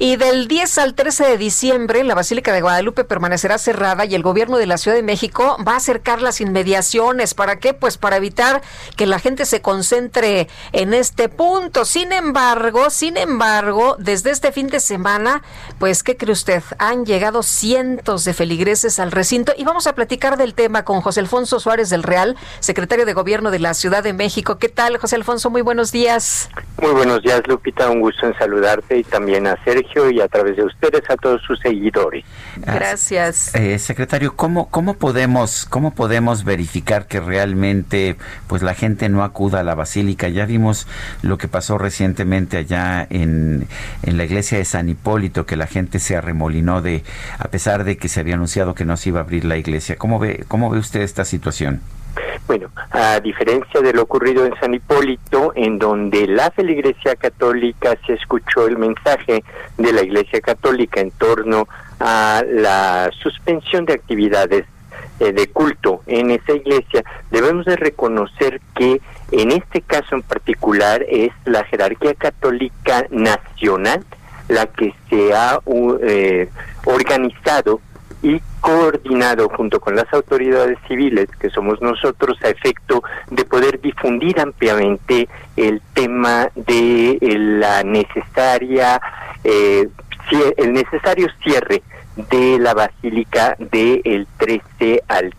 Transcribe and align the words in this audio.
Y 0.00 0.16
del 0.16 0.48
10 0.48 0.78
al 0.78 0.94
13 0.96 1.24
de 1.24 1.38
diciembre, 1.38 2.02
la 2.02 2.16
Basílica 2.16 2.52
de 2.52 2.60
Guadalupe 2.60 3.04
permanecerá 3.04 3.58
cerrada 3.58 4.04
y 4.04 4.16
el 4.16 4.24
gobierno 4.24 4.56
de 4.56 4.66
la 4.66 4.76
Ciudad 4.76 4.96
de 4.96 5.04
México 5.04 5.56
va 5.64 5.74
a 5.74 5.76
acercar 5.76 6.20
las 6.20 6.40
inmediaciones. 6.40 7.34
¿Para 7.34 7.60
qué? 7.60 7.74
Pues 7.74 7.96
para 7.96 8.16
evitar 8.16 8.60
que 8.96 9.06
la 9.06 9.20
gente 9.20 9.46
se 9.46 9.62
concentre 9.62 10.48
en 10.72 10.94
este 10.94 11.28
punto. 11.28 11.84
Sin 11.84 12.10
embargo, 12.10 12.90
sin 12.90 13.16
embargo, 13.16 13.94
desde 14.00 14.32
este 14.32 14.50
fin 14.50 14.66
de 14.66 14.80
semana, 14.80 15.44
pues, 15.78 16.02
¿qué 16.02 16.16
cree 16.16 16.32
usted? 16.32 16.64
Han 16.78 17.06
llegado 17.06 17.44
cientos 17.44 18.24
de 18.24 18.34
feligreses 18.34 18.98
al 18.98 19.12
recinto 19.12 19.52
y 19.56 19.62
vamos 19.62 19.86
a 19.86 19.94
platicar 19.94 20.36
del 20.36 20.54
tema 20.54 20.84
con 20.84 21.02
José 21.02 21.20
Alfonso 21.20 21.60
Suárez 21.60 21.88
del 21.88 22.02
Real, 22.02 22.36
secretario 22.58 23.06
de 23.06 23.12
Gobierno 23.12 23.52
de 23.52 23.60
la 23.60 23.74
Ciudad 23.74 24.02
de 24.02 24.12
México. 24.12 24.58
¿Qué 24.58 24.68
tal, 24.68 24.96
José 24.96 25.14
Alfonso? 25.14 25.50
Muy 25.50 25.62
buenos 25.62 25.92
días. 25.92 26.50
Muy 26.82 26.90
buenos 26.90 27.22
días, 27.22 27.42
Lupita. 27.46 27.88
Un 27.88 28.00
gusto 28.00 28.26
en 28.26 28.36
saludarte 28.36 28.98
y 28.98 29.04
también 29.04 29.46
a 29.46 29.54
Sergio 29.84 30.10
y 30.10 30.20
a 30.20 30.28
través 30.28 30.56
de 30.56 30.64
ustedes 30.64 31.02
a 31.08 31.16
todos 31.16 31.42
sus 31.42 31.58
seguidores. 31.60 32.24
Gracias. 32.56 33.54
Eh, 33.54 33.78
secretario, 33.78 34.34
¿cómo, 34.36 34.68
cómo, 34.70 34.94
podemos, 34.94 35.66
¿cómo 35.66 35.94
podemos 35.94 36.44
verificar 36.44 37.06
que 37.06 37.20
realmente 37.20 38.16
pues 38.46 38.62
la 38.62 38.74
gente 38.74 39.08
no 39.08 39.24
acuda 39.24 39.60
a 39.60 39.62
la 39.62 39.74
basílica? 39.74 40.28
Ya 40.28 40.46
vimos 40.46 40.86
lo 41.22 41.38
que 41.38 41.48
pasó 41.48 41.78
recientemente 41.78 42.56
allá 42.56 43.06
en, 43.10 43.66
en 44.02 44.16
la 44.16 44.24
iglesia 44.24 44.58
de 44.58 44.64
San 44.64 44.88
Hipólito, 44.88 45.46
que 45.46 45.56
la 45.56 45.66
gente 45.66 45.98
se 45.98 46.16
arremolinó 46.16 46.82
de, 46.82 47.02
a 47.38 47.48
pesar 47.48 47.84
de 47.84 47.96
que 47.96 48.08
se 48.08 48.20
había 48.20 48.34
anunciado 48.34 48.74
que 48.74 48.84
no 48.84 48.96
se 48.96 49.10
iba 49.10 49.20
a 49.20 49.22
abrir 49.22 49.44
la 49.44 49.56
iglesia. 49.56 49.96
¿Cómo 49.96 50.18
ve, 50.18 50.44
cómo 50.48 50.70
ve 50.70 50.78
usted 50.78 51.00
esta 51.02 51.24
situación? 51.24 51.80
Bueno, 52.46 52.70
a 52.90 53.20
diferencia 53.20 53.80
de 53.80 53.94
lo 53.94 54.02
ocurrido 54.02 54.44
en 54.44 54.54
San 54.60 54.74
Hipólito, 54.74 55.52
en 55.56 55.78
donde 55.78 56.26
la 56.26 56.50
feligresía 56.50 57.16
católica 57.16 57.96
se 58.06 58.14
escuchó 58.14 58.66
el 58.66 58.76
mensaje 58.76 59.42
de 59.78 59.92
la 59.92 60.02
Iglesia 60.02 60.42
Católica 60.42 61.00
en 61.00 61.10
torno 61.12 61.66
a 62.00 62.42
la 62.46 63.10
suspensión 63.22 63.86
de 63.86 63.94
actividades 63.94 64.66
eh, 65.20 65.32
de 65.32 65.46
culto 65.46 66.02
en 66.06 66.32
esa 66.32 66.52
iglesia, 66.52 67.02
debemos 67.30 67.64
de 67.64 67.76
reconocer 67.76 68.60
que 68.74 69.00
en 69.32 69.50
este 69.50 69.80
caso 69.80 70.14
en 70.14 70.22
particular 70.22 71.02
es 71.08 71.32
la 71.46 71.64
jerarquía 71.64 72.14
católica 72.14 73.06
nacional 73.10 74.04
la 74.48 74.66
que 74.66 74.94
se 75.08 75.32
ha 75.32 75.60
eh, 76.02 76.48
organizado 76.84 77.80
y 78.24 78.40
coordinado 78.60 79.50
junto 79.50 79.78
con 79.78 79.94
las 79.94 80.10
autoridades 80.14 80.78
civiles, 80.88 81.28
que 81.38 81.50
somos 81.50 81.82
nosotros, 81.82 82.38
a 82.42 82.48
efecto 82.48 83.02
de 83.30 83.44
poder 83.44 83.80
difundir 83.82 84.40
ampliamente 84.40 85.28
el 85.56 85.82
tema 85.92 86.48
de 86.54 87.18
eh, 87.20 87.38
la 87.38 87.82
necesaria, 87.82 88.98
eh, 89.44 89.86
el 90.56 90.72
necesario 90.72 91.28
cierre 91.42 91.82
de 92.30 92.58
la 92.58 92.72
basílica 92.72 93.56
del 93.58 94.26
13 94.38 95.02
al 95.06 95.34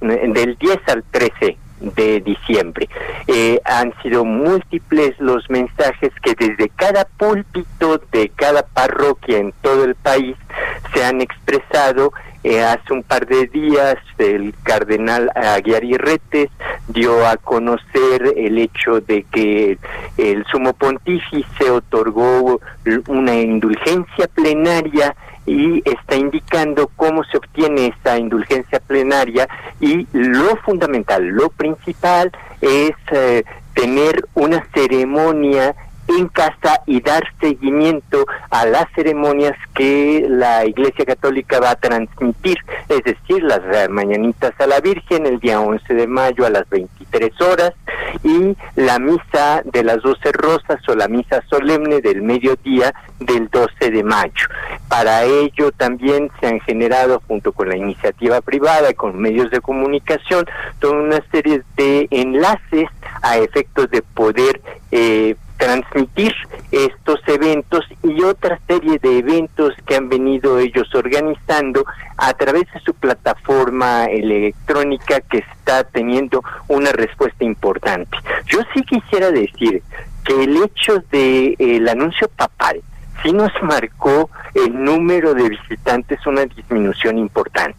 del 0.00 0.56
10 0.56 0.78
al 0.86 1.02
13 1.10 1.58
de 1.80 2.20
diciembre. 2.20 2.88
Eh, 3.26 3.60
han 3.64 3.92
sido 4.02 4.24
múltiples 4.24 5.18
los 5.18 5.48
mensajes 5.50 6.12
que 6.22 6.34
desde 6.34 6.68
cada 6.70 7.04
púlpito 7.04 8.00
de 8.12 8.30
cada 8.30 8.62
parroquia 8.62 9.38
en 9.38 9.52
todo 9.62 9.84
el 9.84 9.94
país 9.94 10.36
se 10.94 11.04
han 11.04 11.20
expresado. 11.20 12.12
Eh, 12.44 12.62
hace 12.62 12.92
un 12.92 13.02
par 13.02 13.26
de 13.26 13.48
días 13.48 13.96
el 14.18 14.54
cardenal 14.62 15.32
Aguiar 15.34 15.82
Retes 15.82 16.48
dio 16.86 17.26
a 17.26 17.36
conocer 17.38 18.34
el 18.36 18.58
hecho 18.58 19.00
de 19.00 19.24
que 19.24 19.78
el 20.16 20.44
sumo 20.46 20.72
pontífice 20.72 21.70
otorgó 21.70 22.60
una 23.08 23.34
indulgencia 23.34 24.28
plenaria 24.32 25.16
y 25.46 25.82
está 25.88 26.16
indicando 26.16 26.90
cómo 26.96 27.24
se 27.24 27.38
obtiene 27.38 27.86
esta 27.86 28.18
indulgencia 28.18 28.80
plenaria 28.80 29.48
y 29.80 30.06
lo 30.12 30.56
fundamental, 30.56 31.24
lo 31.26 31.48
principal 31.50 32.32
es 32.60 32.92
eh, 33.12 33.44
tener 33.74 34.26
una 34.34 34.66
ceremonia 34.74 35.74
en 36.08 36.28
casa 36.28 36.80
y 36.86 37.00
dar 37.00 37.24
seguimiento 37.40 38.24
a 38.50 38.66
las 38.66 38.86
ceremonias 38.94 39.54
que 39.74 40.26
la 40.28 40.64
Iglesia 40.64 41.04
Católica 41.04 41.60
va 41.60 41.70
a 41.70 41.76
transmitir, 41.76 42.56
es 42.88 43.02
decir, 43.02 43.42
las 43.42 43.60
mañanitas 43.90 44.52
a 44.58 44.66
la 44.66 44.80
Virgen 44.80 45.26
el 45.26 45.40
día 45.40 45.60
11 45.60 45.94
de 45.94 46.06
mayo 46.06 46.46
a 46.46 46.50
las 46.50 46.68
23 46.68 47.40
horas 47.40 47.72
y 48.22 48.56
la 48.76 48.98
misa 48.98 49.62
de 49.64 49.84
las 49.84 50.02
12 50.02 50.32
rosas 50.32 50.80
o 50.88 50.94
la 50.94 51.08
misa 51.08 51.42
solemne 51.48 52.00
del 52.00 52.22
mediodía 52.22 52.94
del 53.20 53.48
12 53.48 53.90
de 53.90 54.02
mayo. 54.02 54.46
Para 54.88 55.24
ello 55.24 55.72
también 55.72 56.30
se 56.40 56.46
han 56.46 56.60
generado, 56.60 57.22
junto 57.26 57.52
con 57.52 57.68
la 57.68 57.76
iniciativa 57.76 58.40
privada 58.40 58.90
y 58.90 58.94
con 58.94 59.18
medios 59.18 59.50
de 59.50 59.60
comunicación, 59.60 60.46
toda 60.78 60.94
una 60.94 61.20
serie 61.30 61.62
de 61.76 62.08
enlaces 62.10 62.88
a 63.22 63.38
efectos 63.38 63.90
de 63.90 64.02
poder 64.02 64.60
eh, 64.92 65.36
transmitir 65.96 66.32
estos 66.70 67.20
eventos 67.26 67.84
y 68.02 68.22
otra 68.22 68.60
serie 68.66 68.98
de 68.98 69.18
eventos 69.18 69.72
que 69.86 69.96
han 69.96 70.08
venido 70.08 70.58
ellos 70.58 70.94
organizando 70.94 71.84
a 72.18 72.34
través 72.34 72.64
de 72.72 72.80
su 72.80 72.92
plataforma 72.94 74.04
electrónica 74.04 75.20
que 75.20 75.38
está 75.38 75.84
teniendo 75.84 76.42
una 76.68 76.92
respuesta 76.92 77.44
importante. 77.44 78.16
Yo 78.46 78.60
sí 78.74 78.82
quisiera 78.82 79.30
decir 79.30 79.82
que 80.24 80.44
el 80.44 80.62
hecho 80.62 81.02
de 81.10 81.56
el 81.58 81.88
anuncio 81.88 82.28
papal 82.28 82.82
sí 83.22 83.32
nos 83.32 83.52
marcó 83.62 84.30
el 84.54 84.82
número 84.82 85.34
de 85.34 85.48
visitantes 85.48 86.26
una 86.26 86.44
disminución 86.46 87.18
importante. 87.18 87.76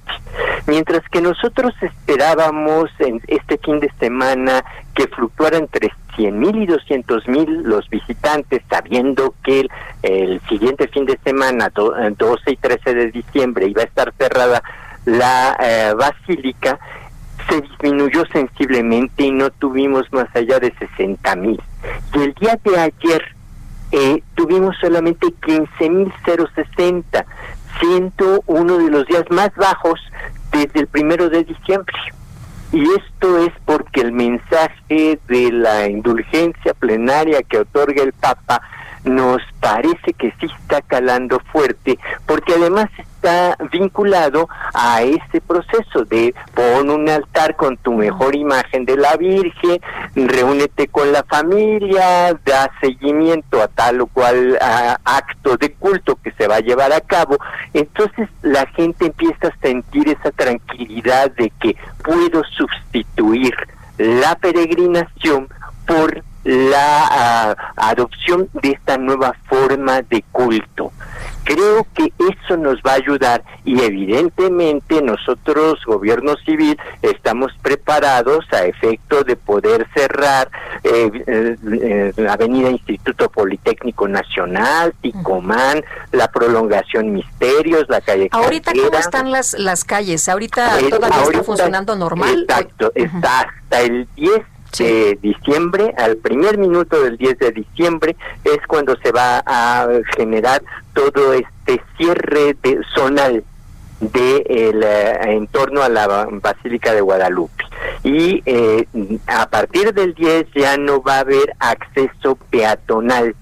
Mientras 0.68 1.08
que 1.10 1.22
nosotros 1.22 1.74
esperábamos 1.82 2.90
en 3.00 3.22
este 3.28 3.58
fin 3.58 3.80
de 3.80 3.92
semana 4.00 4.64
que 4.94 5.08
fluctuara 5.08 5.58
entre 5.58 5.92
100 6.16 6.40
mil 6.40 6.56
y 6.58 6.66
200 6.66 7.28
mil 7.28 7.64
los 7.64 7.90
visitantes, 7.90 8.62
sabiendo 8.70 9.34
que 9.44 9.68
el, 10.02 10.42
siguiente 10.50 10.88
fin 10.88 11.06
de 11.06 11.18
semana, 11.24 11.70
12 11.70 12.52
y 12.52 12.56
13 12.58 12.94
de 12.94 13.12
diciembre, 13.12 13.68
iba 13.68 13.84
a 13.84 13.86
estar 13.86 14.14
cerrada 14.18 14.62
la 15.06 15.56
eh, 15.60 15.94
basílica, 15.98 16.80
se 17.48 17.62
disminuyó 17.62 18.26
sensiblemente 18.26 19.24
y 19.24 19.32
no 19.32 19.50
tuvimos 19.52 20.12
más 20.12 20.28
allá 20.36 20.60
de 20.60 20.74
60 20.74 21.36
mil. 21.38 21.62
Y 22.14 22.20
el 22.20 22.34
día 22.34 22.60
de 22.64 22.78
ayer 22.78 23.37
eh, 23.92 24.22
tuvimos 24.36 24.76
solamente 24.80 25.28
15.060, 25.28 27.26
siendo 27.80 28.44
uno 28.48 28.78
de 28.78 28.90
los 28.90 29.06
días 29.08 29.26
más 29.30 29.54
bajos 29.56 30.00
desde 30.52 30.82
el 30.82 30.88
primero 30.88 31.30
de 31.30 31.44
diciembre. 31.44 31.96
Y 32.72 32.84
esto 32.84 33.38
es 33.46 33.54
porque 33.66 34.02
el 34.02 34.12
mensaje 34.12 35.20
de 35.28 35.52
la 35.52 35.88
indulgencia 35.88 36.74
plenaria 36.74 37.42
que 37.44 37.60
otorga 37.60 38.04
el 38.04 38.12
Papa 38.14 38.62
nos 39.08 39.42
parece 39.60 40.14
que 40.14 40.34
sí 40.40 40.48
está 40.62 40.82
calando 40.82 41.40
fuerte, 41.52 41.98
porque 42.26 42.54
además 42.54 42.90
está 42.98 43.58
vinculado 43.72 44.48
a 44.74 45.02
ese 45.02 45.42
proceso 45.42 46.06
de 46.06 46.34
pon 46.54 46.90
un 46.90 47.10
altar 47.10 47.56
con 47.56 47.78
tu 47.78 47.94
mejor 47.94 48.36
imagen 48.36 48.86
de 48.86 48.96
la 48.96 49.16
Virgen, 49.18 49.80
reúnete 50.16 50.88
con 50.88 51.12
la 51.12 51.24
familia, 51.24 52.34
da 52.46 52.72
seguimiento 52.80 53.62
a 53.62 53.68
tal 53.68 54.02
o 54.02 54.08
cual 54.08 54.58
acto 55.04 55.58
de 55.58 55.74
culto 55.74 56.16
que 56.16 56.32
se 56.32 56.48
va 56.48 56.58
a 56.58 56.62
llevar 56.62 56.92
a 56.94 57.02
cabo. 57.02 57.38
Entonces 57.74 58.30
la 58.42 58.66
gente 58.68 59.08
empieza 59.08 59.48
a 59.48 59.58
sentir 59.62 60.10
esa 60.10 60.32
tranquilidad 60.32 61.32
de 61.32 61.52
que 61.60 61.76
puedo 62.04 62.44
sustituir 62.44 63.54
la 63.98 64.36
peregrinación 64.36 65.48
por 65.86 66.24
la 66.48 67.08
ah, 67.12 67.56
adopción 67.76 68.50
de 68.54 68.72
esta 68.72 68.98
nueva 68.98 69.36
forma 69.50 70.02
de 70.02 70.24
culto. 70.32 70.94
Creo 71.44 71.86
que 71.94 72.12
eso 72.18 72.58
nos 72.58 72.78
va 72.78 72.92
a 72.92 72.96
ayudar 72.96 73.44
y 73.66 73.82
evidentemente 73.82 75.02
nosotros, 75.02 75.80
gobierno 75.86 76.36
civil, 76.46 76.78
estamos 77.02 77.52
preparados 77.62 78.46
a 78.52 78.66
efecto 78.66 79.24
de 79.24 79.36
poder 79.36 79.88
cerrar 79.94 80.50
eh, 80.84 81.10
eh, 81.28 82.14
la 82.16 82.34
avenida 82.34 82.70
Instituto 82.70 83.30
Politécnico 83.30 84.08
Nacional, 84.08 84.94
Ticomán, 85.02 85.84
la 86.12 86.30
prolongación 86.30 87.14
Misterios, 87.14 87.86
la 87.90 88.02
calle 88.02 88.30
Ahorita, 88.32 88.72
¿cómo 88.72 88.98
están 88.98 89.32
las, 89.32 89.54
las 89.58 89.84
calles? 89.84 90.28
¿Ahorita 90.30 90.78
todavía 90.90 91.24
está 91.24 91.44
funcionando 91.44 91.96
normal? 91.96 92.46
Exacto, 92.48 92.92
está 92.96 93.42
hasta 93.42 93.82
el 93.82 94.08
10 94.16 94.42
de 94.78 95.18
diciembre, 95.22 95.94
al 95.98 96.18
primer 96.18 96.58
minuto 96.58 97.02
del 97.02 97.18
10 97.18 97.40
de 97.40 97.52
diciembre, 97.52 98.16
es 98.44 98.60
cuando 98.68 98.96
se 98.98 99.12
va 99.12 99.42
a 99.46 99.88
generar 100.16 100.62
todo 100.94 101.34
este 101.34 101.82
cierre 101.98 102.56
de 102.62 102.80
zonal 102.96 103.44
de 104.00 104.44
el, 104.48 104.84
eh, 104.84 105.36
en 105.36 105.48
torno 105.48 105.82
a 105.82 105.90
la 105.90 106.28
Basílica 106.32 106.94
de 106.94 107.02
Guadalupe. 107.02 107.64
Y 108.04 108.44
eh, 108.46 108.88
a 109.28 109.50
partir 109.50 109.94
del 109.94 110.14
10 110.14 110.48
ya 110.56 110.78
no 110.78 111.02
va 111.02 111.18
a 111.18 111.20
haber 111.22 111.54
acceso 111.60 112.36
peatonal 112.50 113.36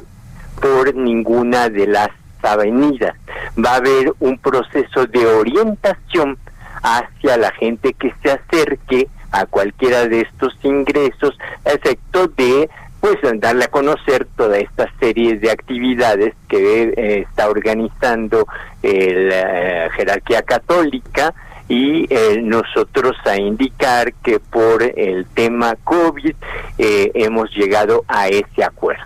por 0.61 0.95
ninguna 0.95 1.69
de 1.69 1.87
las 1.87 2.09
avenidas. 2.41 3.15
Va 3.63 3.71
a 3.71 3.75
haber 3.77 4.13
un 4.19 4.37
proceso 4.37 5.05
de 5.07 5.25
orientación 5.25 6.37
hacia 6.81 7.37
la 7.37 7.51
gente 7.51 7.93
que 7.93 8.13
se 8.21 8.31
acerque 8.31 9.07
a 9.35 9.45
cualquiera 9.45 10.07
de 10.07 10.21
estos 10.21 10.57
ingresos, 10.63 11.37
efecto 11.65 12.27
de 12.27 12.69
pues 13.01 13.17
darle 13.39 13.65
a 13.65 13.67
conocer 13.67 14.25
toda 14.35 14.57
esta 14.57 14.89
serie 14.99 15.37
de 15.37 15.51
actividades 15.51 16.33
que 16.47 16.83
eh, 16.83 17.19
está 17.29 17.49
organizando 17.49 18.47
eh, 18.81 19.29
la 19.29 19.91
jerarquía 19.93 20.41
católica 20.41 21.33
y 21.67 22.07
eh, 22.09 22.39
nosotros 22.41 23.15
a 23.25 23.37
indicar 23.37 24.13
que 24.23 24.39
por 24.39 24.81
el 24.81 25.25
tema 25.35 25.75
COVID 25.83 26.35
hemos 26.77 27.51
llegado 27.51 28.03
a 28.07 28.29
ese 28.29 28.63
acuerdo. 28.63 29.03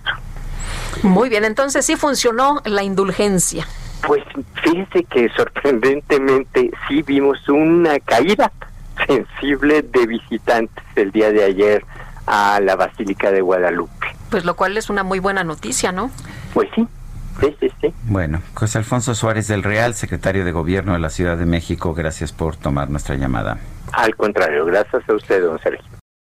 Muy 1.03 1.27
bien, 1.29 1.43
entonces 1.43 1.85
sí 1.85 1.95
funcionó 1.95 2.61
la 2.65 2.83
indulgencia. 2.83 3.65
Pues 4.05 4.23
fíjese 4.63 5.03
que 5.05 5.27
sorprendentemente 5.35 6.71
sí 6.87 7.01
vimos 7.01 7.49
una 7.49 7.99
caída 7.99 8.51
sensible 9.09 9.81
de 9.81 10.05
visitantes 10.05 10.83
el 10.95 11.11
día 11.11 11.31
de 11.31 11.43
ayer 11.43 11.83
a 12.27 12.59
la 12.61 12.75
Basílica 12.75 13.31
de 13.31 13.41
Guadalupe. 13.41 14.07
Pues 14.29 14.45
lo 14.45 14.55
cual 14.55 14.77
es 14.77 14.89
una 14.89 15.03
muy 15.03 15.19
buena 15.19 15.43
noticia, 15.43 15.91
¿no? 15.91 16.11
Pues 16.53 16.69
sí. 16.75 16.87
Sí, 17.41 17.55
sí, 17.59 17.71
sí. 17.81 17.93
Bueno, 18.03 18.41
José 18.53 18.79
Alfonso 18.79 19.15
Suárez 19.15 19.47
del 19.47 19.63
Real, 19.63 19.95
secretario 19.95 20.43
de 20.43 20.51
Gobierno 20.51 20.93
de 20.93 20.99
la 20.99 21.09
Ciudad 21.09 21.37
de 21.37 21.45
México, 21.45 21.93
gracias 21.93 22.33
por 22.33 22.57
tomar 22.57 22.89
nuestra 22.89 23.15
llamada. 23.15 23.57
Al 23.93 24.15
contrario, 24.15 24.65
gracias 24.65 25.07
a 25.07 25.13
usted, 25.13 25.41
don 25.41 25.57
Sergio. 25.59 25.98